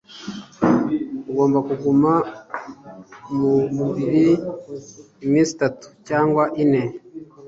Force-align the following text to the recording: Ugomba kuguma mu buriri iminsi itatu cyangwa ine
Ugomba 1.29 1.59
kuguma 1.67 2.13
mu 3.37 3.53
buriri 3.79 4.25
iminsi 5.25 5.51
itatu 5.57 5.85
cyangwa 6.07 6.43
ine 6.63 6.83